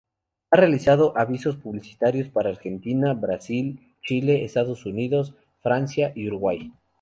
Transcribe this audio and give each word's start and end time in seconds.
Ha 0.49 0.57
realizado 0.57 1.15
avisos 1.15 1.57
publicitarios 1.57 2.27
para 2.27 2.49
Argentina, 2.49 3.13
Brasil, 3.13 3.79
Chile, 4.01 4.43
Estados 4.43 4.87
Unidos, 4.87 5.35
Francia 5.61 6.11
y 6.15 6.27
Uruguay. 6.27 6.73